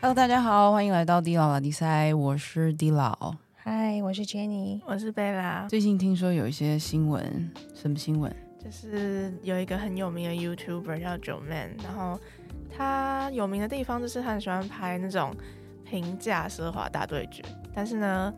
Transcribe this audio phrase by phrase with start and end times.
[0.00, 3.34] Hello，大家好，欢迎来到地老拉迪赛，我是地老。
[3.56, 5.66] 嗨，我是 Jenny，我是贝拉。
[5.68, 8.32] 最近听说有一些新闻，什么新闻？
[8.62, 12.16] 就是有一个很有名的 YouTuber 叫九 Man，然后
[12.70, 15.34] 他有名的地方就是他很喜欢拍那种
[15.84, 17.42] 平价奢华大对决。
[17.74, 18.32] 但是呢，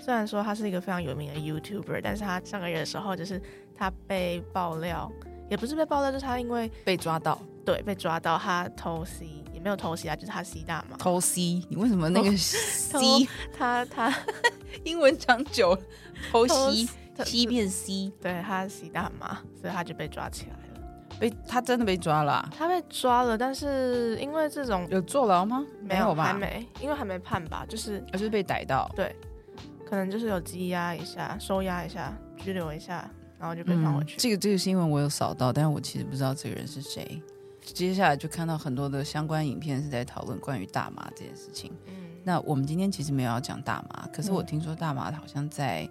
[0.00, 3.40] 虽然说他是一个非常有名的 YouTuber，但是他上个月的时候，就是
[3.76, 5.08] 他被爆料，
[5.48, 10.96] 也不是被爆料，就是他因为被抓到，对，被抓到他偷吸，也没有偷吸啊，就是他吸大麻。
[10.96, 11.66] 偷吸？
[11.68, 13.28] 你为什么那个 吸？
[13.58, 14.10] 他他
[14.84, 15.80] 英文讲久 了，
[16.30, 16.88] 偷吸。
[17.24, 20.86] 吸变 C，对他吸大麻，所以他就被抓起来了。
[21.18, 22.46] 被他真的被抓了？
[22.54, 25.64] 他被抓了，但是因为这种有坐牢吗？
[25.80, 26.24] 没有吧？
[26.24, 28.86] 还没，因为还没判吧，就是而是被逮到。
[28.94, 29.16] 对，
[29.88, 34.18] 可能就是有羁押一下、收押一下、拘留一下，然后就被放回去。
[34.18, 37.22] 这个这个新闻我有扫到，但是我其实不知道这个人是谁。
[37.74, 41.72] 接下来就看到很多的相关影片是在讨论关于大麻这件事情。
[41.86, 45.88] 嗯，那我们今天其实没有要讲大麻，可是我听说大麻好像在。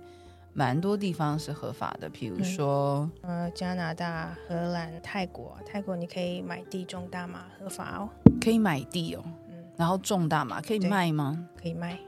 [0.57, 5.53] 蛮多地方是合法的，比如说，呃，加拿大、荷兰、泰国。
[5.65, 8.07] 泰国你可以买地种大麻，合法哦。
[8.39, 11.45] 可以买地哦，嗯，然后种大麻可以卖吗？
[11.61, 11.99] 可以卖。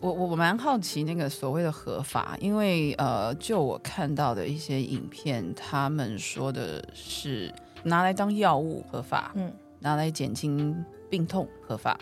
[0.00, 11.98] 我我我蛮好奇那个所谓的合法，因为呃，就我看到的一些影片，他们说的是拿来当药物合法，嗯，拿来减轻病痛合法，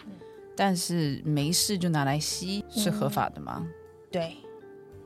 [0.56, 3.66] 但是没事就拿来吸是合法的吗？
[4.10, 4.36] 对。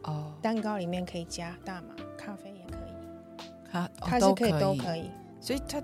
[0.05, 4.53] 哦，蛋糕里面可以加大麻，咖啡也可以，它它是可以。
[4.61, 5.11] 都可以，
[5.41, 5.83] 所以它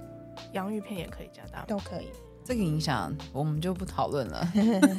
[0.52, 2.06] 洋芋片也可以加大麻，都可以。
[2.44, 4.48] 这个影响我们就不讨论了，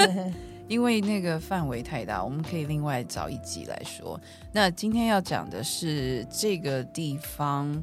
[0.67, 4.19] 因为那个范围太大，我们可以另外找一集来说。
[4.51, 7.81] 那今天要讲的是这个地方，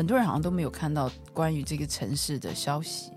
[0.00, 3.12] 很多人好像都没有看到关于这个城市的消息，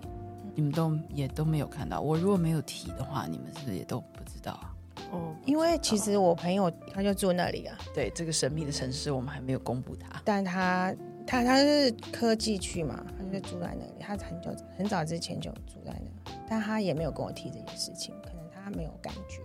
[0.54, 1.98] 你们都也都没有看到。
[1.98, 4.76] 我如果没有提的话，你们是不是也都不知道啊？
[5.10, 7.74] 哦，因为其实我朋友他就住那里啊。
[7.94, 10.94] 对，这个神秘的城市我们还没有公布他，但他
[11.26, 13.92] 他他是科技区嘛，他就住在那里。
[13.98, 19.40] 他很久很早之前就住在那，但他也没有跟我提这件事情，可能他没有感觉。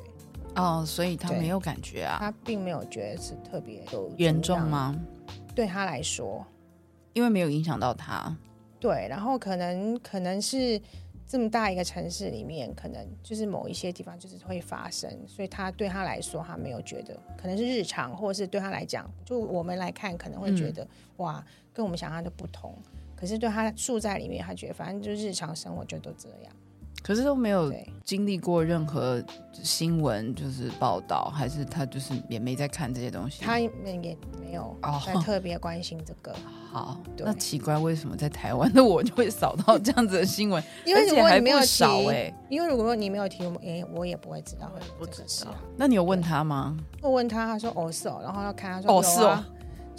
[0.62, 2.18] 哦，所以他没有感觉啊？
[2.20, 4.94] 他并没有觉得是特别有严重吗？
[5.56, 6.46] 对他来说，
[7.14, 8.36] 因为没有影响到他。
[8.80, 10.82] 对，然后可能可能是。
[11.32, 20.88] 这么大一个城市里面，可能就是某一些地方就是会发生，所以他对他来说，他没有觉得可能是日常，或者是对他来讲，就我们来看可能会觉得
[21.18, 22.76] 哇，跟我们想象的不同。
[23.16, 26.52] 可是对他住在里面，他觉得反正就日常生活就都这样。
[27.02, 27.74] 可是都没有
[28.04, 29.24] 经历过任何
[29.54, 33.44] 新闻，就是报道，还是他就是也没在看这些东西。
[33.44, 36.36] 他也也没有在特别关心这个。
[36.72, 40.64] 好，那奇怪，为什么在台湾的我就会扫到这样子的新闻？
[40.86, 45.52] 因为如果你没有少哎，因为如果说你没有提，哎，我也不会知道，不知道。
[45.76, 46.78] 那你有问他吗？
[47.02, 49.44] 我问他，他说哦是哦，然后要看他说哦是哦。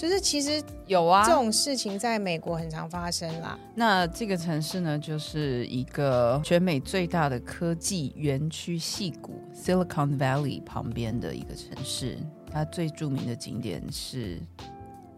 [0.00, 3.58] 就是其实有啊，这种事情在美国很常发生啦。
[3.74, 12.16] 那这个城市呢，就是一个全美最大的科技园区——戏谷 （Silicon Valley） 旁边的一个城市。
[12.50, 14.40] 它最著名的景点是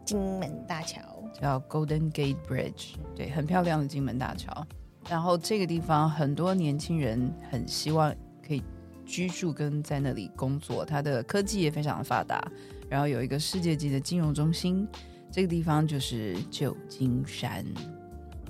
[0.04, 1.00] 金门大桥，
[1.40, 4.66] 叫 Golden Gate Bridge，对，很漂亮的金门大桥。
[5.08, 8.12] 然后这个地方很多年轻人很希望
[8.44, 8.60] 可以
[9.06, 12.44] 居住跟在那里工作，它的科技也非常的发达。
[12.92, 14.86] 然后有一个世界级的金融中心，
[15.30, 17.64] 这个地方就是旧金山。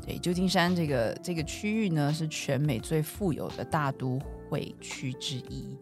[0.05, 5.79] 对，旧金山这个这个区域呢，是全美最富有的大都会区之一，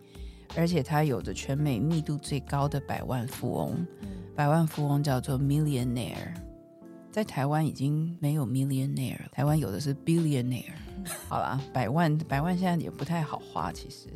[0.55, 3.87] 而且它有着全美密度最高的百万富翁。
[4.37, 6.35] 百万富翁叫做 millionaire，
[7.11, 10.75] 在台湾已经没有 millionaire，台湾有的是 billionaire。
[11.31, 14.09] 好了，百万百万现在也不太好花，其实。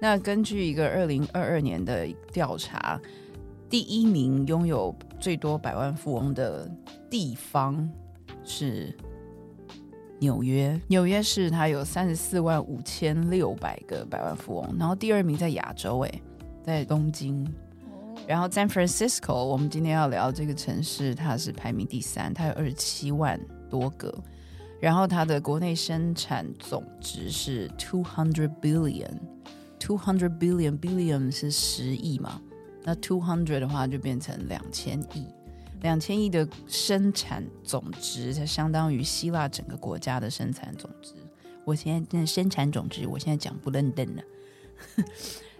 [0.00, 2.98] 那根据一个二零二二年的调查。
[3.70, 6.68] 第一名拥有最多百万富翁的
[7.08, 7.88] 地方
[8.42, 8.92] 是
[10.18, 14.76] 纽约，纽约市它有三十四万五千六百个百万富翁。
[14.76, 16.22] 然后第二名在亚洲，哎，
[16.64, 17.46] 在东京。
[18.26, 23.40] 然后 San Francisco，我们今天要聊这个城市，它是排名第三，它有二十七万
[23.70, 24.12] 多个。
[24.80, 32.40] 然后它的国内生产总值是 two hundred billion，two hundred billion billion 是十亿嘛？
[32.82, 35.26] 那 two hundred 的话就变成两千亿，
[35.82, 41.14] 两千亿的生产总值，它相当于希腊整个国家的生产总值。
[41.64, 44.22] 我现在那生产总值，我现在讲不认真了。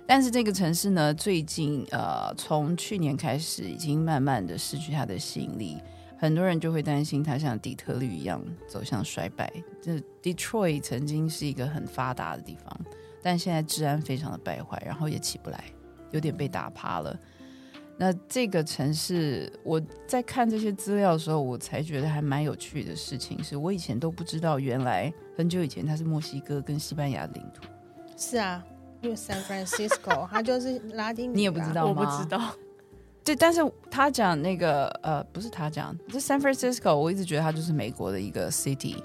[0.07, 5.79] 但是这个城市呢，最近呃，从去年开始，已经慢慢的失去它的吸引力，
[6.19, 9.53] 很多人就会担心它像底特律一样走向衰败。
[9.81, 12.81] 这 Detroit 曾经是一个很发达的地方。
[13.23, 15.63] 但现在治安非常的败坏，然后也起不来，
[16.11, 17.19] 有点被打趴了。
[17.97, 27.62] 那这个城市，我在看这些资料的时候，我才觉得还蛮有趣的事情，是我以前都不知道，原来很久以前它是墨西哥跟西班牙的领土。
[28.17, 28.65] 是啊，
[29.03, 32.55] 因为 San Francisco 它就是拉丁你也不知道我不知道。
[33.23, 33.61] 对，但是
[33.91, 38.97] 他讲那个呃，不是他讲，这 San Francisco，我一直觉得它就是美国的一个 city。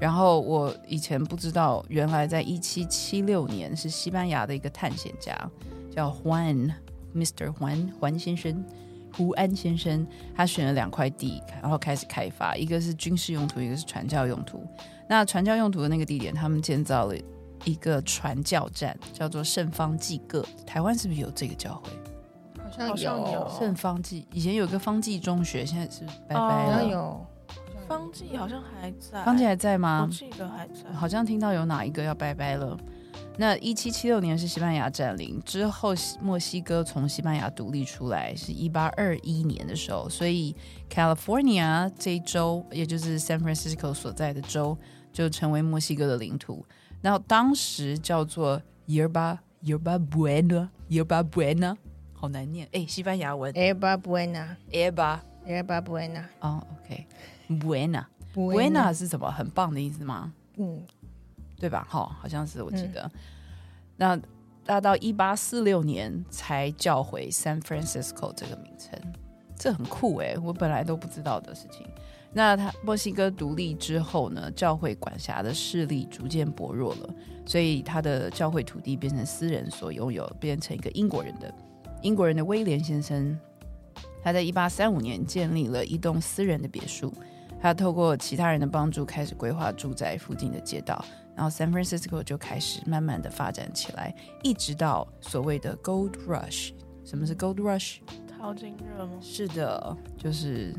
[0.00, 5.32] 然后我以前不知道，原来在一七七六年是西班牙的一个探险家
[5.94, 6.72] 叫 Juan
[7.14, 7.52] Mr.
[7.52, 8.64] Juan 黄先生，
[9.16, 10.04] 胡安先生，
[10.34, 14.66] 他选了两块地，然后开始开发，一个是军事用途，一个是传教用途。
[15.08, 17.14] 那传教用途的那个地点，他们建造了
[17.64, 20.44] 一个传教站，叫做圣方济各。
[20.66, 21.90] 台湾是不是有这个教会？
[22.58, 26.80] 好像好像有圣方济以前有个方济中学，现在是拜拜了。
[26.80, 27.26] 像有，
[27.86, 30.08] 方剂好像还在，方济还在我吗？
[30.10, 30.92] 记得还在。
[30.92, 32.76] 好像听到有哪一个要拜拜了。
[33.36, 40.54] 那一七七六年是西班牙占领之后，墨西哥从西班牙独立出来是一八二一年的时候，所以
[40.88, 44.76] California 这一州，也就是 San Francisco 所在的州，
[45.12, 46.64] 就成为墨西哥的领土。
[47.02, 51.76] 然后当时叫做 Yerba Yerba Buena Yerba Buena，
[52.12, 59.30] 好难念哎，西班牙文 Yerba Buena Yerba Yerba Buena 哦，OK，Buena Buena 是什么？
[59.30, 60.32] 很棒的意思吗？
[60.56, 60.82] 嗯，
[61.64, 61.86] 对吧？
[61.88, 63.10] 哈，好像是我记得。
[63.96, 64.20] 那
[64.66, 69.00] 大到一八四六年才叫回 San Francisco 这个名称，
[69.56, 71.86] 这很酷诶，我本来都不知道的事情。
[72.34, 77.14] 那他墨西哥独立之后呢，教会管辖的势力逐渐薄弱了，
[77.46, 81.50] 所以他的教会土地变成私人所拥有，变成一个英国人的。
[82.02, 83.40] 英国人的威廉先生，
[84.22, 87.10] 他在一八三五年建立了一栋私人的别墅，
[87.58, 91.02] 他透过其他人的帮助，开始规划住在附近的街道，
[91.36, 96.72] 然后 San Francisco 就开始慢慢的发展起来，一直到所谓的 Gold Rush。
[97.04, 97.98] 什么是 Gold Rush？
[98.26, 99.12] 淘金热吗？
[99.20, 100.74] 是的，就是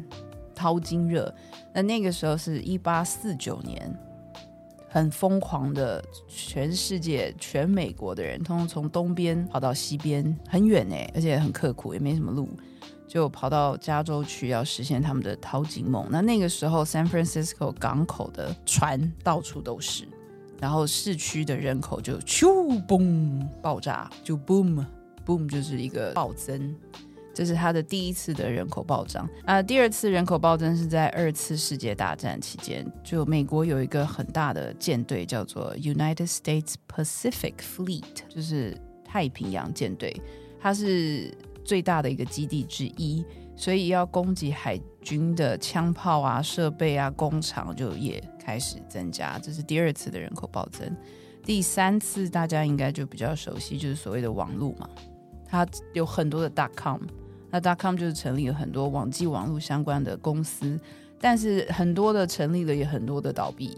[0.53, 1.33] 淘金热。
[1.73, 3.91] 那那个时候是一八四九年，
[4.87, 12.47] 很疯狂的，全世界、全美国的人，通通从东边跑到西边，很远哎，而且很刻苦，也没什么路，
[13.07, 16.07] 就跑到加州去，要实现他们的淘金梦。
[16.09, 20.07] 那那个时候，San Francisco 港口的船到处都是，
[20.59, 24.85] 然后市区的人口就咻嘣爆炸，就 boom
[25.25, 26.75] boom 就是一个暴增。
[27.33, 38.73] 这是它的第一次的人口暴涨啊、第二次人口暴增是在二次世界大战期间，就美国有一个很大的舰队叫做 United States Pacific Fleet，就是
[39.03, 40.15] 太平洋舰队，
[40.61, 41.29] 它是
[41.65, 43.21] 最大的一个基地之一，
[43.55, 50.95] 所以要攻击海军的枪炮啊、设备啊、工厂就也开始增加，这是第二次的人口暴增。
[51.43, 54.89] 第三次大家应该就比较熟悉，就是所谓的网络嘛，
[55.45, 56.99] 它有很多的 dot com。
[57.51, 60.77] 那 dot com 就是成立了很多网际网络相关的公司，
[61.21, 63.77] 但是很多的成立了，也很多的倒闭，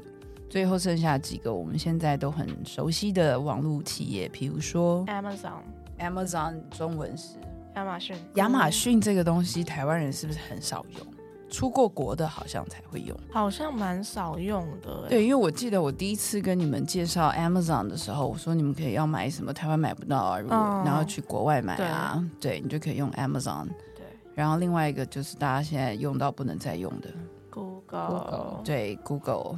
[0.50, 5.62] 最后剩下几个我们现在都很熟悉的网络企业，比如说 Amazon
[6.00, 7.36] Amazon，中文是
[7.78, 11.08] 亚马逊，亚马逊这个东西，台湾人是不是很少用？
[11.48, 13.16] 出过国的好像才会用。
[13.32, 15.04] 好像蛮少用的。
[15.04, 23.68] 欸对，，因为我记得我第一次跟你们介绍 Amazon 的时候，我说你们可以要买什么，台湾买不到啊，如果、哦然后去国外买啊，对你就可以用 Amazon。
[23.96, 27.10] 对然后另外一个就是大家现在用到不能再用的
[27.52, 29.56] ，，Google、Google 对 Google，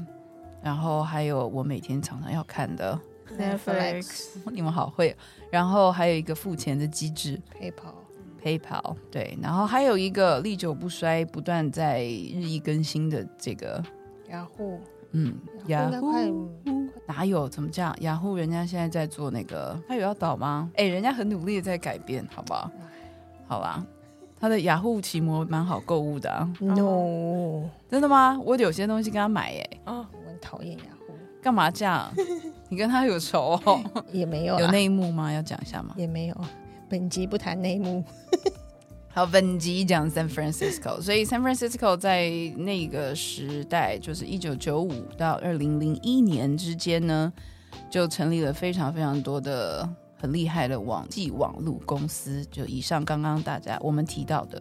[0.62, 3.00] 然后还有我每天常常要看的
[3.36, 5.16] ，Netflix， 你们好会哦。
[5.50, 7.96] 然后还有一个付钱的机制 PayPal
[8.44, 12.06] PayPal，对，然后还有一个历久不衰、不断在日
[12.42, 13.84] 益更新的这个，
[14.30, 14.80] 雅虎，
[15.12, 15.36] 嗯，
[15.68, 16.50] 雅虎
[17.06, 17.50] 哪有？
[17.50, 17.96] 怎么这样？
[18.02, 20.70] 雅虎人家现在在做那个，他有要倒吗？
[20.76, 22.72] 哎，人家很努力的在改变，好不好？
[23.48, 23.84] 好吧，
[24.40, 28.40] 他的雅虎奇摩蛮好购物的、啊，No，真的吗？
[28.46, 29.70] 我有些东西跟他买、耶。
[29.86, 32.10] 哦，我很讨厌雅虎，干嘛这样？
[32.70, 33.82] 你跟他有仇哦？
[34.14, 35.34] 也没有有啦内幕吗？
[35.34, 35.96] 要讲一下吗？
[35.98, 36.36] 也没有。
[36.90, 38.04] 本集不谈内幕，
[39.14, 42.28] 好，本集讲 San Francisco，所以 San Francisco 在
[42.58, 47.32] 那个时代，就是一九九五到二零零一年之间呢，
[47.92, 49.88] 就成立了非常非常多的
[50.20, 54.60] 很厉害的网际网络公司，就以上刚刚大家我们提到的。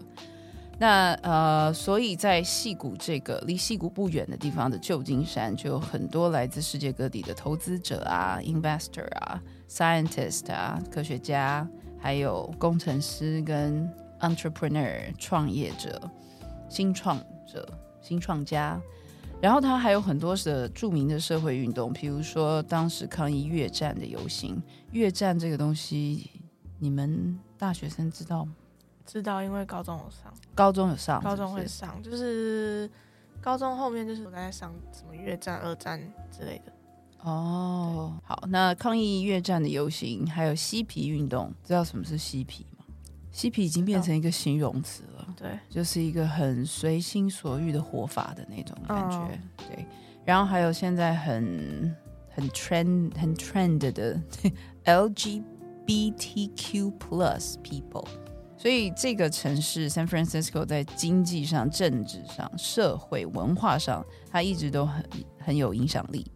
[0.81, 16.01] 那呃，所以在戏谷这个离戏谷不远的地方的旧金山，就有很多来自世界各地的投资者啊、investor 啊、scientist 啊、科学家，还有工程师跟 entrepreneur 创业者、
[16.69, 17.69] 新创者、
[18.01, 18.81] 新创家。
[19.41, 24.61] 然后他还有很多的著名的社会运动，比如说当时抗议越战的游行。
[24.91, 26.31] 越战这个东西，
[26.79, 28.53] 你们大学生知道吗？
[29.07, 32.91] 知道，因为高中有上，高中有上，高中会上，就是
[33.41, 36.01] 高中后面就是我在上什么越战、二战
[36.31, 36.73] 之类的。
[37.23, 38.15] 哦。
[38.25, 42.85] 好，那抗议越战的游行，还有嬉皮运动，知道什么是嬉皮吗？
[43.31, 45.27] 嬉皮已经变成一个形容词了。
[45.37, 49.87] 对，就是一个很随心所欲的活法的那种感觉，哦对。
[50.25, 51.95] 然后还有现在很
[52.31, 54.21] 很 trend 很 trend 的
[54.85, 58.05] LGBTQ plus people，
[58.57, 65.09] 所以这个城市 San Francisco 在经济上、政治上、社会文化上，它一直都很
[65.39, 66.27] 很有影响力。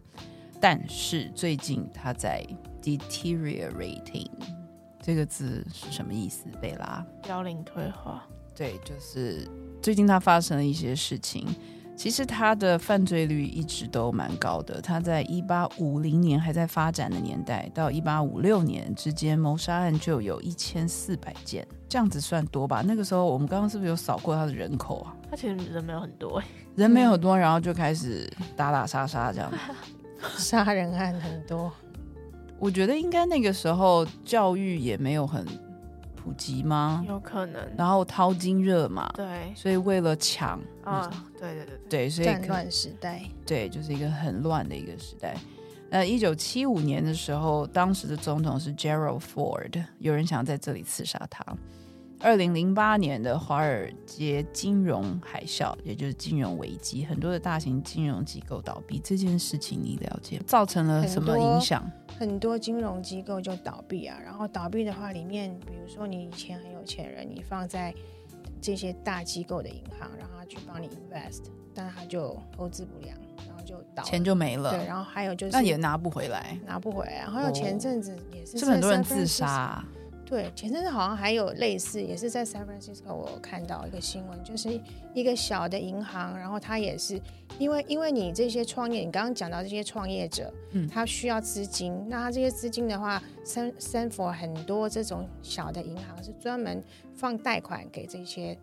[0.63, 2.41] 但是最近他在
[2.81, 4.29] deteriorating，
[5.01, 6.45] 这个字是什么意思？
[6.61, 7.05] 贝拉？
[7.21, 8.25] 凋零退化。
[8.55, 9.45] 对，就是
[9.81, 11.45] 最近他发生了一些事情。
[11.97, 14.79] 其实他的犯罪率一直都蛮高的。
[14.79, 22.81] 他在一八五零年还在发展的年代，到一八五六年之间，谋杀案就有一千四百件，这样子算多吧？
[22.87, 25.13] 那个时候我们刚刚是不是有扫过他的人口啊？
[25.29, 26.45] 他其实人没有很多欸，
[26.77, 29.51] 人没有很多，然后就开始打打杀杀这样。
[30.37, 31.71] 杀人案很多，
[32.59, 35.45] 我觉得应该那个时候教育也没有很
[36.15, 37.03] 普及吗？
[37.07, 37.61] 有可能。
[37.77, 45.35] 然后淘金热嘛，对所以为了抢，啊，对对对对，对，所以可战乱时代，对，就是一个很乱的一个时代。
[45.89, 51.45] 那一九七五年的时候，当时的总统是 Gerald Ford，有人想在这里刺杀他。
[52.23, 61.85] 二零零八年的华尔街金融海啸，也就是金融危机，很多的大型金融机构倒闭，这件事情你了解，造成了什么影响？
[62.17, 64.17] 很多金融机构就倒闭啊。
[64.23, 67.93] 然后倒闭的话，里面比如说你以前很有钱人，你放在
[68.61, 73.13] 这些大机构的银行，让他去帮你 invest，但他就投资不良，
[73.45, 74.85] 然后就倒了钱就没了，对。
[74.85, 77.17] 然后还有就是那也拿不回来，拿不回来。
[77.17, 79.85] 然后还有前阵子也是是不是很多人自杀啊、
[80.25, 84.79] 对，前阵子好像还有类似，也是在 San Francisco，我看到一个新闻，就是
[85.13, 87.19] 一个小的银行，然后它也是
[87.59, 96.81] 因为因为你这些创业，你刚刚讲到这些创业者，嗯他需要资金，那他这些资金的话，三三 for 很多这种小的银行是专门
[97.13, 98.57] 放贷款给这些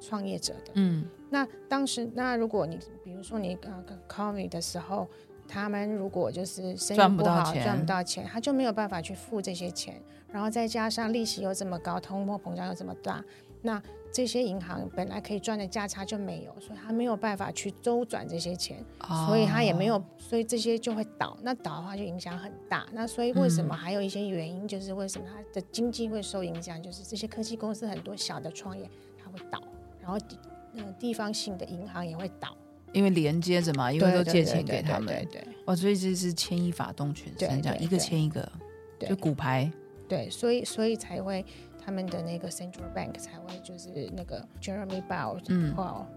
[0.00, 0.72] 创业者的。
[0.74, 5.08] 嗯，那当时，那如果你比如说你呃 COVID 的时候，
[5.48, 13.24] 他们如果就是生意赚不不好，赚不到钱，他就没有办法去付这些钱，然后再加上利息又这么高，通货膨胀又这么大，
[13.62, 18.82] 那这些银行本来可以赚的价差就没有，所以他没有办法去周转这些钱，
[19.26, 21.36] 所以他也没哦有，所以这些就会倒。
[21.42, 22.86] 那倒的话就影响很大。
[22.92, 28.88] 那所以为什么还有一些原因，就是为什么它的经济会受影响，就是这些科技公司很多小的创业
[29.22, 29.62] 它会倒，
[30.00, 30.38] 然后地
[30.72, 32.56] 那个地方性的银行也会倒，
[32.92, 38.50] 因为连接着嘛，因为都借钱给他们，对对对哇，所以这是牵一发动全身，对这样一个牵一个，
[38.98, 39.70] 对就骨牌。
[40.08, 41.44] 对，所以所以才会
[41.84, 45.38] 他们的那个 Central Bank 才会就是那个 Jeremy Powell，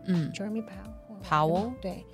[0.05, 2.05] 嗯，Jeremy Powell Powell 对，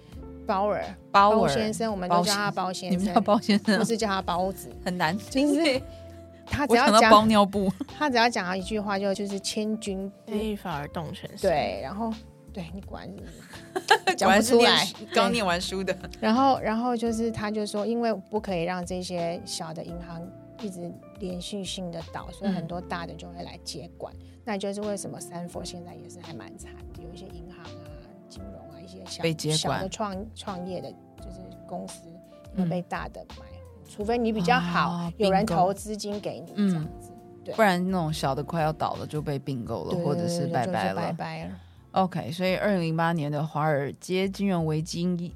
[0.47, 5.81] 鲍尔鲍尔先生，我们包都叫他包先生，你们叫包先生不是叫他包子，很难，就是
[6.45, 11.49] 他只要讲包尿布， 他只要讲到一句话，就就是千军牵一发而动全身。
[11.49, 12.13] 对，然后
[12.53, 20.21] 对你果然是果 讲不出来，对刚念完书的，然后，然后就是他就说，因为不可以让这些小的银行
[20.65, 24.13] 一直连续性的倒，所以很多大的就会来接管。
[24.43, 27.89] 那就是为什么三佛现在也是还蛮惨的，有一些银行啊、
[28.27, 30.91] 金融啊一些小被接管小的创创业的，
[31.23, 32.01] 就是公司
[32.55, 33.45] 会嗯被大的买，
[33.89, 37.11] 除非你比较好，啊有人投资金给你嗯这样子，
[37.55, 41.01] 不然那种小的快要倒了就被并购了，或者是拜拜了。
[41.01, 41.59] 拜拜了。
[41.91, 45.33] OK，所以二零零八年的华尔街金融危机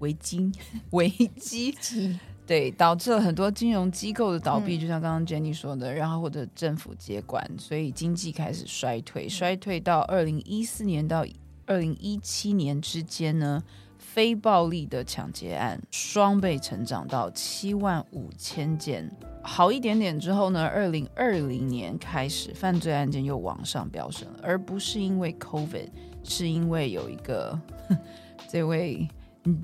[0.00, 0.52] 危机
[0.90, 1.72] 危机，
[2.50, 11.24] 对，导致了很多金融机构的倒闭，嗯就像刚刚 Jenny 说的，然后或者政府接管，所以经济开始衰嗯退，衰退到二零一四年到
[11.64, 13.62] 二零一七年之间呢。
[13.98, 19.08] 非暴力的抢劫案双倍成长到七万五千件，
[19.40, 25.90] 好一点点之后呢，二零二零年开始犯罪案件又往上飙升了，而不是因为 COVID，
[26.24, 27.56] 是因为有一个
[28.50, 29.06] 这位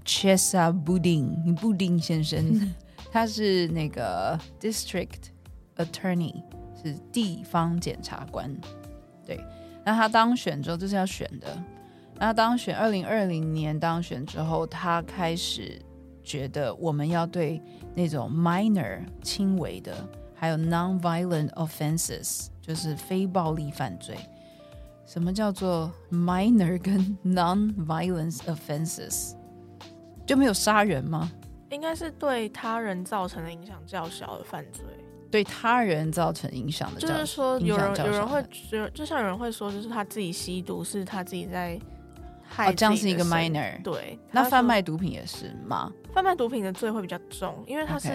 [0.05, 2.73] Chesa Buding 布丁先生，
[3.13, 5.29] 他是那个 District
[5.77, 6.43] Attorney，
[6.83, 8.57] 是地方检察官。
[9.25, 9.39] 对，
[9.85, 11.63] 那他当选之后，就是要选的。
[12.19, 15.79] 那当选二零二零年当选之后，他开始
[16.25, 17.61] 觉得我们要对
[17.95, 19.95] 那种 minor 轻微的，
[20.35, 24.17] 还有 non-violent offenses，就是非暴力犯罪。
[25.05, 29.36] 什么叫做 minor 跟 non-violence offenses？
[30.27, 31.31] 就没有杀人吗？
[31.71, 34.85] 应该是对他人造成的影响较小的犯罪。
[35.31, 41.79] 对他人造成影响的，就是说有人有人会觉得，就像有人会说，就是他自己吸毒是他自己在
[42.43, 42.71] 害。
[42.71, 43.83] 哦，这样是一个 minor。
[43.83, 45.93] 对，那贩卖毒品也是吗？
[46.15, 48.09] 贩卖毒品的罪会比较重，因为他是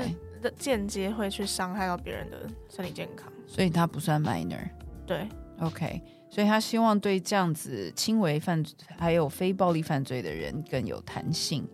[0.58, 4.68] 间接会去伤害到别人的身体健康，所以他不算 minor。
[5.06, 5.28] 对
[5.60, 8.64] ，OK，所以他希望对这样子轻微犯
[8.98, 11.68] 还有非暴力犯罪的人更有弹性。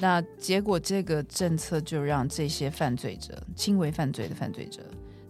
[0.00, 4.80] 那结果，这个政策就让这些犯罪者、轻微犯罪的犯罪者，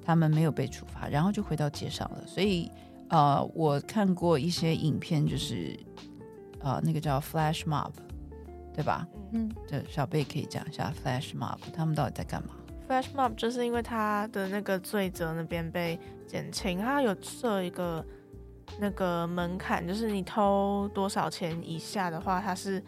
[0.04, 2.22] 他们没有被处罚，然后就回到街上了。
[2.26, 2.70] 所以，
[3.08, 5.74] 呃，我看过一些影片，就是
[6.60, 7.92] 呃，那个叫 Flash Mob，
[8.74, 9.08] 对吧？
[9.32, 12.50] 嗯，这小贝可以讲一下 Flash Mob，他们到底在干嘛
[12.86, 18.04] ？Flash Mob 就是因为他的那个罪责那边被减轻，他有设一个
[18.78, 22.84] 那个门槛，就是你偷多少钱以下的话，他是。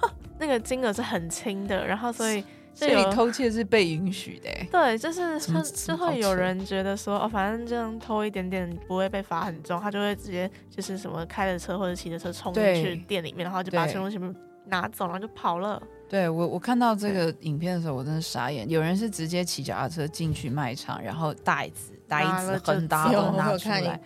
[0.38, 4.48] 那个金额是很轻的，然后所以所以偷窃是被允许的。
[4.70, 5.38] 对，就是
[5.86, 15.82] 就会有人觉得说，哦，反正这样偷一点点不会被罚很重，他就会直接就是什么开着车或者骑着车冲进去店里面，然后就把全部全部拿走，然后就跑了。
[16.08, 18.68] 对我我看到这个影片的时候，我真的傻眼。
[18.68, 24.00] 有人是直接骑脚踏车进去卖场，然后袋子袋子很大都拿出来。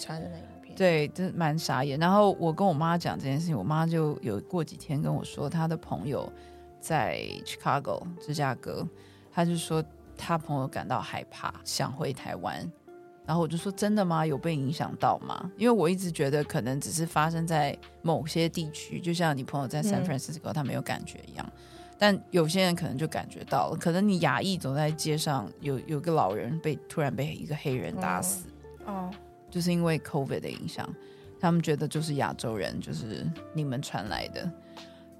[0.76, 1.98] 对，真蛮傻眼。
[1.98, 6.30] 然后我跟我妈讲这件事情，我妈就有过几天跟我说，她的朋友
[6.80, 8.86] 在 Chicago 芝加哥，
[9.32, 9.82] 她就说
[10.16, 12.70] 她朋友感到害怕，想回台湾。
[13.26, 14.26] 然后我就说真的吗？
[14.26, 15.50] 有被影响到吗？
[15.56, 21.52] 因为我一直觉得可能只是发生在某些地区，就像你朋友在 San Francisco 他没有感觉一样。
[21.96, 28.44] 但有些人可能就感觉到了，可能你亚裔走在街上，有有个老人被突然被一个黑人打死。
[28.84, 29.10] 哦。
[29.54, 30.84] 就是因为 COVID 的影响，
[31.38, 34.50] 他们觉得就是亚洲人，就是你们传来的，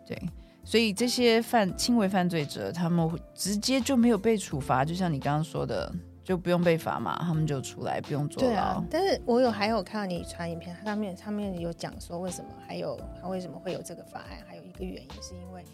[0.05, 0.21] 对，
[0.64, 5.88] 所以这些犯轻微犯罪者，他们会直接就没有被处罚，就像你刚刚说的，
[6.25, 8.83] 就不用被罚嘛，他们就出来不用坐牢。
[8.90, 15.64] 但是我有还有看到你传影片，上面上面有讲说为什么还有他为什么会有这个法案，还有一个原因是因为，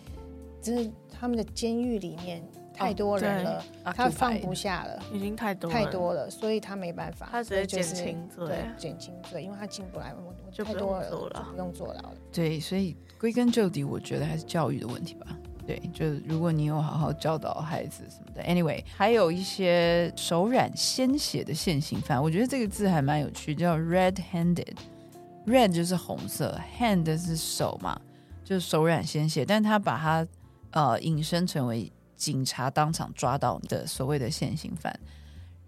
[0.61, 2.47] 就是他们的监狱里面。
[2.73, 12.15] 太多人了，他放不下了，已经太多太多了，所以他没办法，他直接减轻罪，减轻罪，因为他进不来，我就太多了，不用坐牢了。
[12.33, 15.27] 对，所以归根究底，我觉得还是教育的问题吧。
[15.67, 28.01] 对，就如果你有好好教导孩子什么的，anyway，还有一些手染鲜血的现行犯，我觉得这个字还蛮有趣，叫 red-handed，red 就是红色，hand 是手嘛，
[28.43, 30.27] 就是手染鲜血，但他把它
[30.71, 31.93] 呃引申成为。
[32.21, 34.95] 警察当场抓到的所谓的现行犯，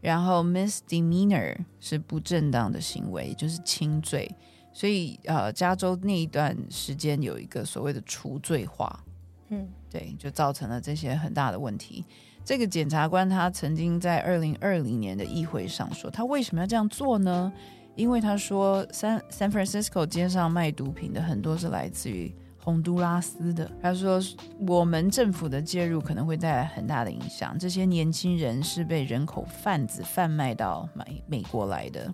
[0.03, 4.31] 然后 misdemeanor 是不正当的行为，就是轻罪。
[4.71, 9.03] 所以呃，加州那一段时间有一个所谓的除罪化，
[9.49, 12.05] 嗯，对，就造成了这些很大的问题。
[12.45, 17.51] 这个检察官他曾经在二零二零年的议会上说，他为什么要这样做呢？
[17.97, 22.31] 因为他说，San San Francisco 街上卖毒品的很多是来自于。
[22.65, 24.21] 洪都拉斯的，他说
[24.69, 27.59] 我们政府的介入可能会带来很大的影响。
[27.59, 32.09] 这些年轻人是被人口贩子贩卖到美美国来的，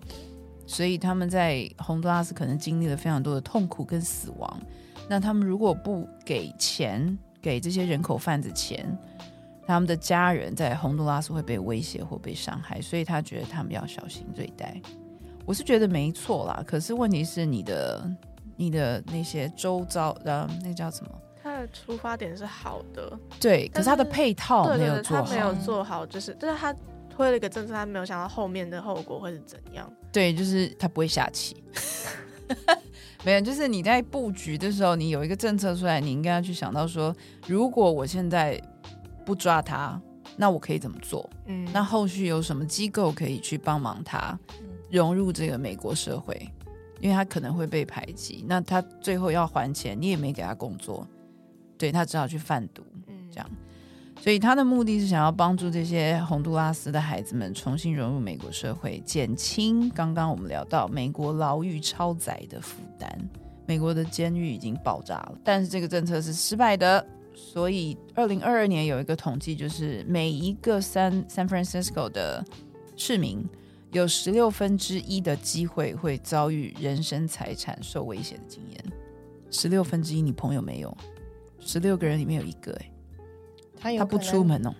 [0.65, 4.59] 所以他们在洪都拉斯可能经历了非常多的痛苦跟死亡。
[5.07, 8.97] 那他们如果不给钱给这些人口贩子钱，
[9.67, 14.81] 他们的家人在洪都拉斯会被威胁或被伤害，所以他觉得他们要小心对待。
[15.45, 18.09] 我是觉得没错啦，可是问题是你的。
[18.59, 21.11] 你的那些周遭的那叫什么？
[21.41, 26.75] 他的出发点是好的，对，可是他的配套没有做好，他没有做好，就是就是他
[27.09, 29.89] 推了一个政策，他没有想到后面的后果会是怎样。
[30.11, 31.63] 对，就是他不会下棋，
[33.23, 37.15] 没有，就是你在布局的时候，你有一个政策出来，你应该要去想到说，
[37.47, 38.61] 如果我现在
[39.25, 39.97] 不抓他，
[40.35, 41.29] 那我可以怎么做？
[41.45, 44.37] 嗯，那后续有什么机构可以去帮忙他
[44.91, 46.37] 融入这个美国社会？
[46.99, 51.07] 因为他可能会被排挤，那他最后要还钱，你也没给他工作，
[51.77, 52.83] 对他只好去贩毒，
[53.31, 53.49] 这样。
[54.21, 63.09] 所以他的目的是想要帮助这些洪都拉斯的孩子们重新融入美国社会，减轻刚刚我们聊到美国牢狱超载的负担。
[63.65, 67.05] 美国的监狱已经爆炸了，但是这个政策是失败的。
[67.33, 72.43] 所以二零二二年有一个统计，就是每一个 San San Francisco 的
[72.97, 73.47] 市民。
[73.91, 78.83] 有十六分之一的机会会遭遇人身财产受威胁的经验，
[79.49, 80.95] 十六分之一你朋友没有，
[81.59, 82.91] 十六个人里面有一个哎，
[83.79, 84.73] 他他不出门哦，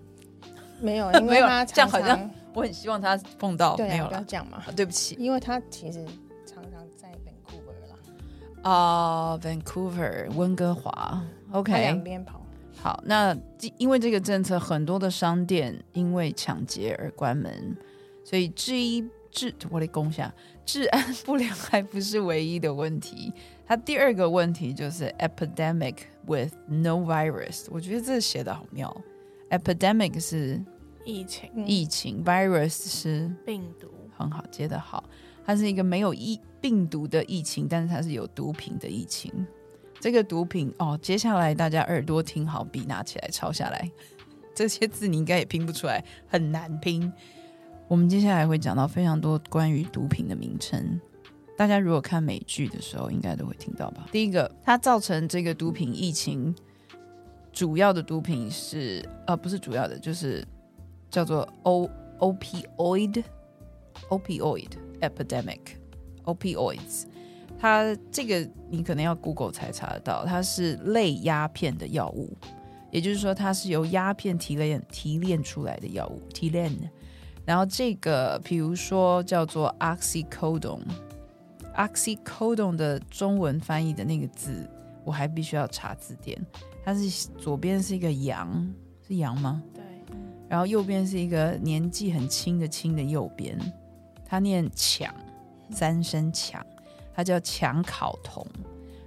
[0.80, 6.06] 没有， 因为他这样好像我很希望他碰到，没有了这样嘛，对不起，因为他其实
[6.46, 12.46] 常常在 Vancouver 啦，啊，Vancouver 温哥华，OK，两边跑，
[12.76, 13.36] 好，那
[13.78, 17.76] 因为这个政策，很多的商店因为抢劫而关门，
[18.30, 20.32] 所以治一治我的功下
[20.64, 23.34] 治安不良还不是唯一的问题。
[23.66, 25.96] 它第二个问题就是 epidemic
[26.28, 28.96] with no virus，我觉得这写的好妙。
[29.50, 30.64] epidemic 是
[31.04, 35.04] 疫情疫情，virus 是病毒，很好接的好，
[35.44, 39.34] 它是一个没有疫病毒的疫情，但是它是有毒品的疫情。
[40.00, 43.90] 这个毒品哦，接下来大家耳朵听好，笔拿起来抄下来。
[44.54, 47.12] 这些字你应该也拼不出来，很难拼。
[47.90, 51.02] 我们接下来会讲到非常多关于毒品的名称，
[51.58, 54.06] 大家如果看美剧的时候，应该都会听到吧。
[54.12, 56.54] 第一个，它造成这个毒品疫情，
[57.52, 60.46] 主要的毒品是呃，不是主要的，就是
[61.10, 63.24] 叫做 O opioid
[64.10, 64.70] opioid
[65.02, 65.60] epidemic
[66.26, 67.06] opioids。
[67.58, 72.38] 它这个你可能要 Google 才查得到，它是类鸦片的药物，
[72.92, 76.72] 也就是说它是由鸦片提炼提炼出来的药物，提炼。
[77.50, 84.70] 然后这个比如说叫做 oxycodone，oxycodone 的中文翻译的那个字，
[85.04, 86.40] 我还必须要查字典。
[86.86, 87.10] 它是
[87.40, 88.72] 左边是一个羊，
[89.08, 89.64] 是羊吗？
[89.74, 89.82] 对。
[90.48, 93.58] 然后右边是一个年纪很轻的轻的右边，
[94.24, 95.12] 它念强，
[95.72, 96.64] 三声强。
[97.16, 98.46] 它叫强考酮，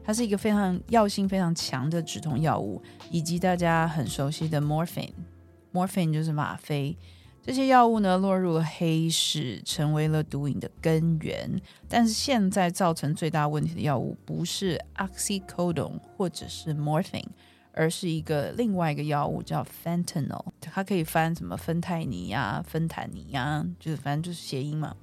[0.03, 6.99] 它是一个非常药性非常强的止痛药物，以及大家很熟悉的 morphine，morphine 就是吗啡。
[7.45, 11.61] 这些药物呢落入了黑市，成为了毒瘾的根源。
[11.89, 17.27] 但是现在造成最大问题的药物不是 oxycodone 或者是 morphine，
[17.73, 24.95] 而是一个另外一个药物叫 fentanyl，它可以翻什么芬太尼呀、芬坦尼呀，就是反正就是谐音嘛。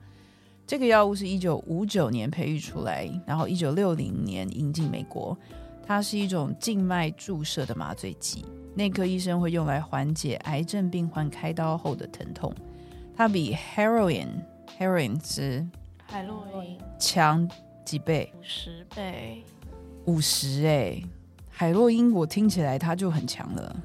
[0.65, 5.37] 这个药物是一九五九年培育出来，然后一九六零年引进美国。
[5.89, 12.53] 它是一种静脉注射的麻醉剂，内科医生会用来缓解癌症病患开刀后的疼痛。
[13.15, 15.67] 它比 heroin，heroin 是
[16.05, 17.49] 海洛因强
[17.83, 18.31] 几倍？
[18.37, 19.43] 五十倍，
[20.05, 21.01] 五十哎，
[21.49, 23.75] 海洛因我听起来它就很强了。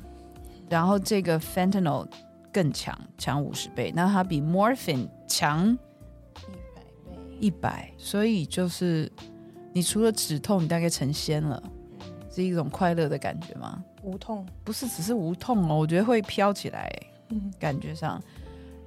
[0.68, 2.06] 然后这个 fentanyl
[2.52, 3.90] 更强，强五十倍。
[3.96, 5.74] 那它比 morphine 强。
[7.40, 9.10] 一百，所以就是
[9.72, 11.62] 你除了止痛，你大概成仙了，
[12.34, 13.82] 是一种快乐的感觉吗？
[14.02, 16.90] 无痛不是只是无痛哦，我觉得会飘起来，
[17.58, 18.20] 感觉上。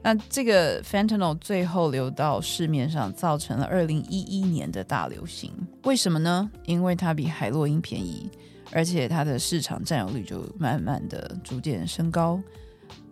[0.04, 5.52] 那这个 fentanyl 最后流到市面上，造成了二零一一年的大流行。
[5.84, 6.50] 为什么呢？
[6.66, 8.30] 因为它比海洛因便宜，
[8.72, 12.40] 而且它的市场占有率就慢慢的逐渐升高。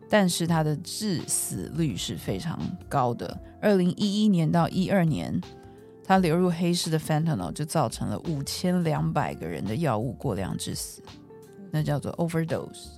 [0.07, 3.37] 但是它的致死率是非常高的。
[3.59, 5.41] 二零一一年到一二年，
[6.07, 11.01] 它流入黑市的 fentanyl 就造成了五千两百个人的药物过量致死，
[11.71, 12.89] 那叫做 overdose。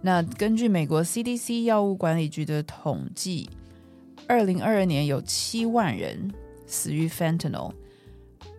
[0.00, 3.50] 那根据美国 CDC 药物管理局的统计，
[4.28, 6.32] 二零二二年有七万人
[6.66, 7.72] 死于 fentanyl，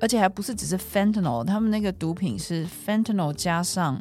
[0.01, 3.99] 而且还不是只是 fentanyl，他们那个毒品是 fentanyl 加上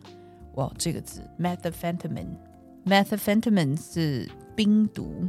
[0.57, 2.37] 哇这个字 methamphetamine。
[2.85, 5.29] Methamphetamine 是冰毒，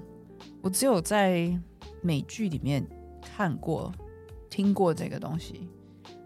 [0.61, 1.55] 我只有在
[2.01, 2.81] 美剧里面
[3.21, 3.93] 看过、
[4.51, 5.67] 听过这个东西。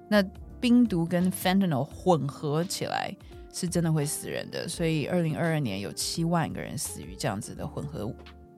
[0.09, 0.21] 那
[0.59, 3.15] 冰毒跟 fentanyl 混合起来
[3.53, 8.11] 是真的会死人的，所以二零二二年有七万个人死于这样子的混合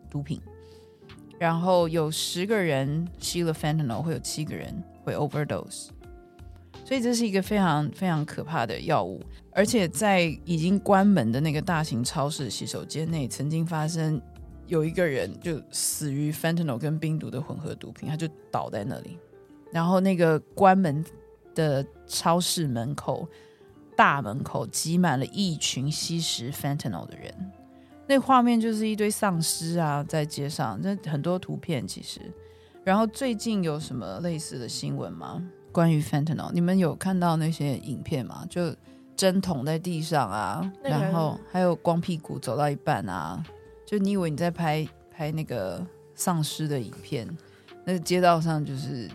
[0.09, 0.41] 毒品。
[1.37, 5.89] 然后有十个人吸了 fentanyl，会有七个人会 overdose。
[6.83, 14.21] 所以这是一个非常非常可怕的药物，而且在已经关门的那个大型超市洗手间内，曾经发生
[14.67, 19.17] 有一个人就死于 fentanyl 跟冰毒的混合毒品，他就倒在那里，
[19.71, 21.03] 然后那个关门
[21.55, 23.27] 的超市门口
[23.95, 27.33] 大门口挤满了一群吸食 fentanyl 的人，
[28.07, 32.21] 那画面就是一堆丧尸啊，在街上，那很多图片其实，
[32.83, 35.43] 然后最近有什么类似的新闻吗？
[35.71, 38.45] 关于 fentanyl，你们有看到那些影片吗？
[38.49, 38.73] 就
[39.15, 43.43] 针捅在地上啊，然后还有光屁股走到一半啊，
[43.85, 47.27] 就你以为你在拍拍那个丧尸的影片，
[47.83, 49.09] 那个街道上就是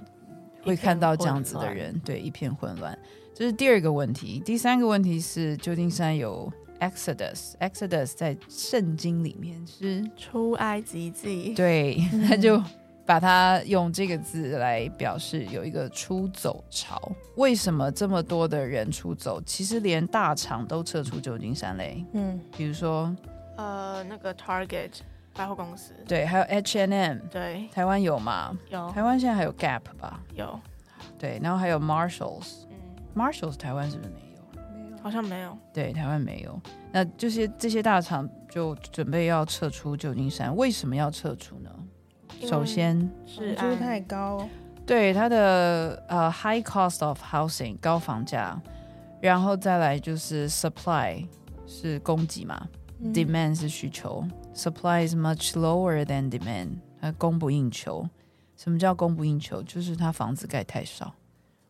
[0.62, 2.96] 会看到这样子的人，对，一片混乱。
[3.35, 4.40] 这是第二个问题。
[4.44, 11.98] 第三个问题是，旧金山有 Exodus，Exodus 在圣经里面是出埃及记，对，
[12.29, 12.62] 他就。
[13.05, 17.11] 把它用这个字来表示有一个出走潮。
[17.35, 19.42] 为什么这么多的人出走？
[19.44, 22.07] 其实连大厂都撤出旧金山嘞。
[22.12, 23.14] 嗯，比如说，
[23.57, 24.90] 呃，那个 Target
[25.35, 28.57] 百货公司，对，还有 hnm 对，台湾有吗？
[28.68, 28.90] 有。
[28.90, 30.21] 台湾现在还有 Gap 吧？
[30.35, 30.59] 有。
[31.18, 32.77] 对，然后还有 Marshalls，嗯
[33.14, 34.62] ，Marshalls 台湾是不是没有？
[34.75, 34.97] 没有。
[35.03, 35.57] 好像没有。
[35.73, 36.61] 对，台湾没有。
[36.90, 41.71] 那这些这些大厂就准备要撤出旧金山，为什么要撤出呢？
[42.42, 44.49] 首先，是房租太高，
[44.85, 48.61] 对它的呃 high cost of housing 高房价，
[49.21, 51.25] 然后再来就是 supply
[51.66, 52.68] 是供给嘛、
[53.01, 58.08] 嗯 d e m a n d 是需求，supply is much lower than demand，它供不应求。
[58.56, 59.62] 什么叫供不应求？
[59.62, 61.14] 就是它房子盖太少。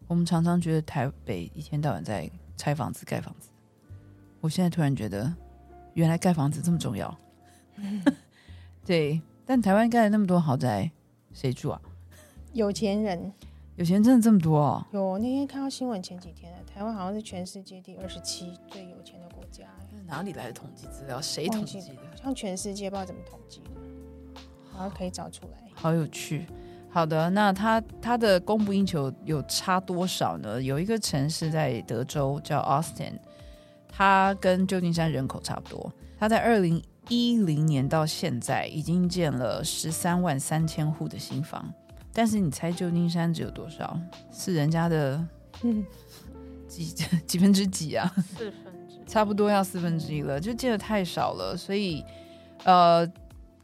[0.08, 3.48] 我们常常觉得台北一天到晚在拆房子、盖房子，
[4.40, 5.34] 我现在突然觉得，
[5.94, 7.16] 原来盖房子这么重要。
[8.84, 10.90] 对，但台湾盖了那么多豪宅，
[11.32, 11.80] 谁住啊？
[12.52, 13.32] 有钱人
[13.76, 14.86] 有钱人真的这么多哦？
[14.92, 19.64] 有那天看到新闻，前几天台湾好像是全世界第二十七最有钱的国家，
[20.06, 21.18] 哪里来的统计资料？
[21.22, 21.86] 谁统计的？
[22.18, 23.70] 好像全世界不知道怎么统计的，
[24.74, 25.70] 然后可以找出来。
[25.72, 26.46] 好有趣。
[26.90, 30.60] 好的，那它它的供不应求有差多少呢？
[30.60, 33.14] 有一个城市在德州叫 Austin，
[33.88, 35.90] 它跟旧金山人口差不多。
[36.18, 41.72] 它在二零一零年到现在已经建了十三万三千户的新房，
[42.12, 43.98] 但是你猜旧金山只有多少？
[44.30, 45.26] 是人家的
[45.62, 45.84] 嗯，
[46.68, 46.84] 几
[47.26, 48.12] 几分之几啊？
[48.16, 52.04] 四分之差不多要四分之一了，就建的太少了，所以
[52.64, 53.06] 呃，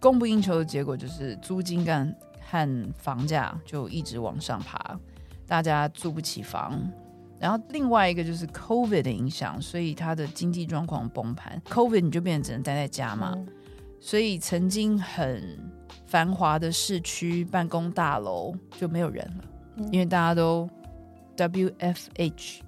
[0.00, 4.98] 供不应求的结果就是租金干和房价就一直往上爬，
[5.46, 6.90] 大家租不起房。
[7.38, 11.62] 然后另外一个就是 COVID 的影响，所以它的经济状况崩盘。
[11.68, 13.46] COVID 你就变成只能待在家嘛，嗯
[14.00, 15.58] 所以曾经很
[16.06, 19.44] 繁华的市区办公大楼就没有人了，
[19.76, 20.68] 嗯因为大家都
[21.36, 22.60] WFH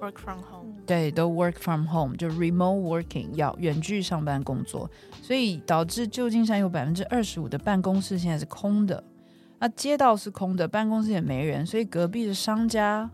[0.00, 4.90] work from home，对，都 work from home，就 remote working，要远距上班工作，
[5.22, 9.02] 所以导致旧金山有百分之二十五的办公室现在是空的，
[9.58, 13.10] 那街道是空的，办公室也没人，所以隔壁的商家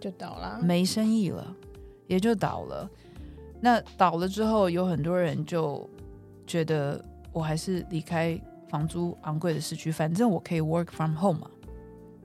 [0.00, 0.58] 就倒了。
[0.62, 1.54] 没生意了，
[2.06, 2.88] 也就倒了。
[3.60, 5.88] 那倒了之后，有很多人就
[6.46, 8.40] 觉得我还是离开
[8.74, 11.48] 房租昂贵的市区，反正我可以 work from home 嘛。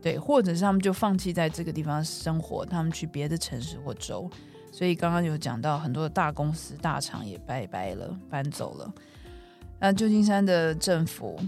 [0.01, 4.27] 对，或者是他们就放弃在这个地方生活，他们去别的城市或州。
[4.71, 8.91] 所以刚刚有讲到很多的大公司、大厂也拜拜了，搬走了。
[9.79, 11.39] 那旧金山的政府，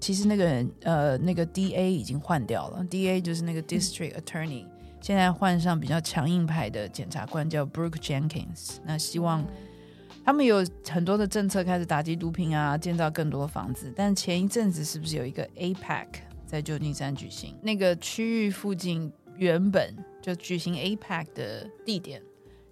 [0.00, 4.64] 其实那个人呃，那个 D A 已经换掉了，D A 就是那个 District Attorney，、
[5.02, 8.78] 现在换上比较强硬派的检察官叫 Brooke Jenkins。
[8.86, 9.44] 那希望
[10.24, 13.92] 他们有很多的政策开始打击毒品啊，建造更多的房子。
[13.94, 16.06] 但前一阵子是不是有一个 APEC
[16.46, 17.56] 在旧金山举行？
[17.62, 22.22] 那个区域附近原本就举行 APEC 的地点，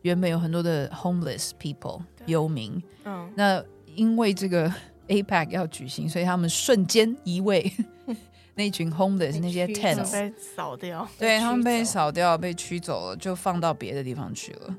[0.02, 2.80] 原本有很多的 homeless people 对游民。
[3.04, 3.62] 嗯，那
[3.96, 4.72] 因为这个
[5.08, 7.72] APEC 要举行，所以他们瞬间移位
[8.54, 11.08] 那群 homeless 那些 tent 走被扫掉。
[11.18, 14.76] 对他们被扫掉、被驱走了，就放到别的地方去了。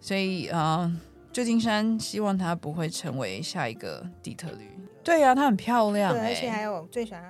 [0.00, 1.00] 所以啊、呃
[1.32, 4.68] 旧金山希望它不会成为下一个底特律。
[5.02, 7.22] 对呀、它很漂亮、对，欸，而且还有最喜欢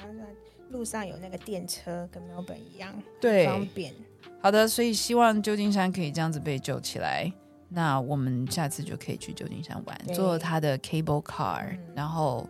[0.70, 3.46] 路上有那个电车，跟墨尔本一样，对。
[3.46, 3.94] 方便。
[4.40, 7.32] 好的，所以希望旧金山可以这样子被救起来。
[7.68, 10.14] 那我们下次就可以去旧金山玩，对。
[10.14, 11.78] 坐它的 cable car，、嗯。
[11.94, 12.46] 然后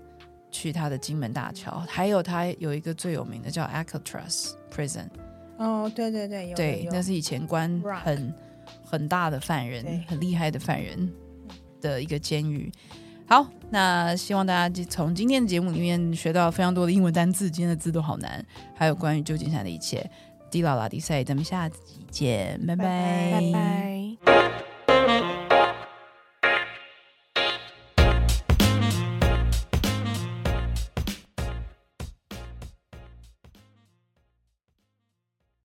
[0.50, 5.06] 去它的金门大桥，还有它有一个最有名的叫 Alcatraz Prison，
[5.58, 8.34] 哦，对对对，有对，那是以前关很
[8.84, 11.08] 很大的犯人，很厉害的犯人
[11.82, 12.72] 的一个监狱。
[13.26, 20.08] 好，那希望大家从今天的节目里面学到非常多的英文单字，今天的字都好难，还有关于旧金山的一切。
[20.50, 21.76] 迪老拉迪赛，咱们下集
[22.10, 23.52] 见，拜拜拜
[24.24, 24.51] 拜。